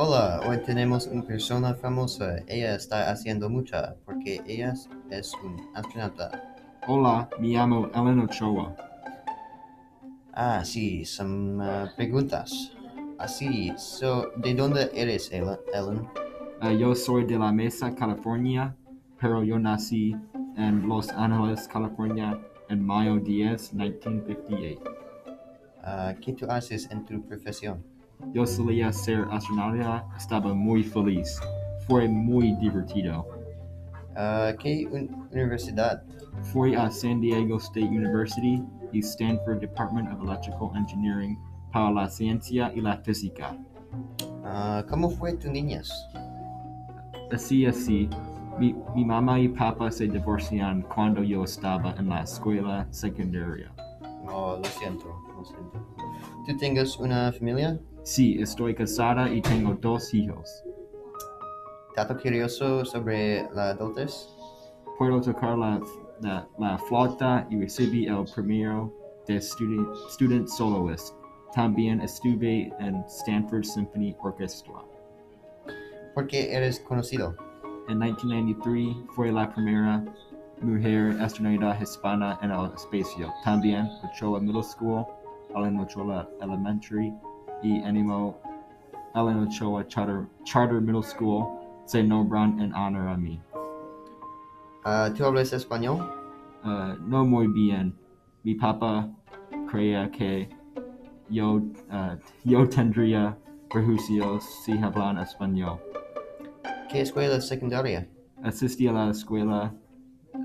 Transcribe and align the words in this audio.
Hola, 0.00 0.40
hoy 0.46 0.58
tenemos 0.58 1.08
una 1.08 1.24
persona 1.24 1.74
famosa. 1.74 2.36
Ella 2.46 2.76
está 2.76 3.10
haciendo 3.10 3.50
mucha 3.50 3.96
porque 4.04 4.40
ella 4.46 4.72
es 5.10 5.34
un 5.42 5.60
astronauta. 5.74 6.54
Hola, 6.86 7.28
me 7.40 7.48
llamo 7.48 7.90
Ellen 7.92 8.20
Ochoa. 8.20 8.76
Ah, 10.32 10.64
sí, 10.64 11.04
son 11.04 11.60
uh, 11.60 11.88
preguntas. 11.96 12.76
Así, 13.18 13.72
so, 13.76 14.30
¿de 14.36 14.54
dónde 14.54 14.88
eres, 14.94 15.32
Ellen? 15.32 16.06
Uh, 16.62 16.70
yo 16.78 16.94
soy 16.94 17.24
de 17.24 17.36
la 17.36 17.50
Mesa, 17.50 17.92
California, 17.92 18.76
pero 19.20 19.42
yo 19.42 19.58
nací 19.58 20.14
en 20.56 20.86
Los 20.86 21.08
Ángeles, 21.08 21.66
California, 21.66 22.38
en 22.68 22.86
mayo 22.86 23.16
10, 23.16 23.74
1958. 23.74 24.80
Ah, 25.82 26.14
¿Qué 26.20 26.34
tú 26.34 26.46
haces 26.48 26.88
en 26.88 27.04
tu 27.04 27.20
profesión? 27.20 27.97
Yo 28.32 28.46
solía 28.46 28.92
ser 28.92 29.26
astronauta, 29.30 30.04
estaba 30.16 30.52
muy 30.54 30.82
feliz. 30.82 31.40
Fue 31.86 32.08
muy 32.08 32.52
divertido. 32.56 33.26
Ah, 34.16 34.52
¿Qué 34.58 34.86
un- 34.90 35.26
universidad? 35.32 36.02
Fui 36.52 36.74
a 36.74 36.90
San 36.90 37.20
Diego 37.20 37.56
State 37.56 37.86
University 37.86 38.62
y 38.92 38.98
Stanford 39.00 39.60
Department 39.60 40.12
of 40.12 40.22
Electrical 40.22 40.70
Engineering 40.74 41.38
para 41.72 41.90
la 41.90 42.08
ciencia 42.08 42.72
y 42.74 42.80
la 42.80 42.96
física. 42.98 43.56
Ah, 44.44 44.84
¿Cómo 44.88 45.10
fue 45.10 45.34
tu 45.34 45.50
niñez? 45.50 45.90
Así 47.32 47.66
así, 47.66 48.08
mi, 48.58 48.74
mi 48.94 49.04
mamá 49.04 49.38
y 49.38 49.48
papá 49.48 49.90
se 49.90 50.08
divorciaron 50.08 50.82
cuando 50.82 51.22
yo 51.22 51.44
estaba 51.44 51.94
en 51.98 52.08
la 52.08 52.22
escuela 52.22 52.86
secundaria. 52.90 53.70
Oh, 54.30 54.56
lo 54.58 54.64
siento, 54.64 55.06
lo 55.36 55.44
siento. 55.44 55.86
¿Tú 56.46 56.56
tengas 56.56 56.98
una 56.98 57.32
familia? 57.32 57.78
Sí, 58.08 58.38
estoy 58.40 58.74
casada 58.74 59.28
y 59.30 59.42
tengo 59.42 59.74
dos 59.74 60.14
hijos. 60.14 60.64
¿Dato 61.94 62.16
curioso 62.16 62.82
sobre 62.82 63.46
la 63.52 63.72
adultez? 63.72 64.30
Puedo 64.96 65.20
tocar 65.20 65.58
la, 65.58 65.78
la, 66.22 66.48
la 66.58 66.78
flauta 66.78 67.46
y 67.50 67.60
recibí 67.60 68.06
el 68.06 68.24
premio 68.34 68.90
de 69.26 69.38
student, 69.42 69.94
student 70.08 70.48
soloist. 70.48 71.16
También 71.54 72.00
estuve 72.00 72.72
en 72.80 73.04
Stanford 73.08 73.64
Symphony 73.64 74.16
Orchestra. 74.22 74.72
¿Por 76.14 76.26
qué 76.28 76.50
eres 76.50 76.80
conocido? 76.80 77.36
En 77.90 77.98
1993 77.98 79.04
fue 79.14 79.30
la 79.30 79.52
primera 79.52 80.02
mujer 80.62 81.14
astronauta 81.20 81.78
hispana 81.82 82.38
en 82.40 82.52
el 82.52 82.72
espacio. 82.74 83.30
También 83.44 83.86
Ochoa 84.02 84.40
Middle 84.40 84.62
School, 84.62 85.04
Ochoa 85.54 86.26
Elementary 86.40 87.12
y 87.62 87.82
Animo 87.82 88.40
Ellen 89.14 89.46
Ochoa 89.46 89.86
Charter, 89.86 90.26
Charter 90.44 90.80
Middle 90.80 91.02
School 91.02 91.46
se 91.86 92.02
nombran 92.02 92.58
en 92.60 92.74
honor 92.74 93.08
a 93.08 93.16
mí. 93.16 93.40
Ah, 94.84 95.10
¿Tú 95.16 95.24
hablas 95.24 95.52
español? 95.52 96.00
Uh, 96.64 96.94
no 97.06 97.24
muy 97.24 97.46
bien. 97.48 97.94
Mi 98.44 98.54
papá 98.54 99.08
creía 99.70 100.10
que 100.10 100.48
yo, 101.28 101.56
uh, 101.56 102.16
yo 102.44 102.68
tendría 102.68 103.36
prejuicios 103.70 104.44
si 104.64 104.78
hablan 104.78 105.18
español. 105.18 105.78
¿Qué 106.90 107.02
escuela 107.02 107.40
secundaria? 107.40 108.08
Asistí 108.42 108.86
a 108.86 108.92
la 108.92 109.10
escuela 109.10 109.74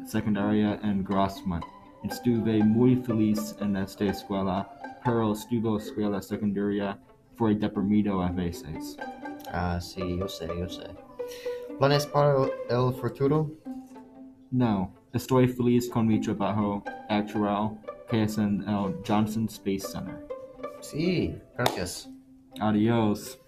secundaria 0.06 0.80
en 0.84 1.04
Grossmont. 1.04 1.64
Estuve 2.04 2.64
muy 2.64 2.98
feliz 2.98 3.56
en 3.62 3.78
esta 3.78 4.06
escuela, 4.06 4.70
pero 5.04 5.34
estuvo 5.34 5.78
escuela 5.78 6.22
secundaria 6.22 7.00
fue 7.36 7.56
deprimido 7.56 8.22
a 8.22 8.32
veces. 8.32 8.98
Ah, 9.52 9.80
sí, 9.82 10.18
yo 10.18 10.28
sé, 10.28 10.48
yo 10.48 10.68
sé. 10.70 10.84
¿Planes 11.80 12.06
para 12.08 12.46
el 12.70 12.94
futuro? 12.94 13.52
No, 14.52 14.92
estoy 15.14 15.48
feliz 15.48 15.90
con 15.90 16.08
mi 16.08 16.20
trabajo 16.20 16.84
actual, 17.10 17.78
que 18.10 18.24
es 18.24 18.38
en 18.38 18.62
el 18.68 18.96
Johnson 19.06 19.46
Space 19.46 19.88
Center. 19.92 20.28
Sí, 20.82 21.36
gracias. 21.58 22.10
Adiós. 22.60 23.40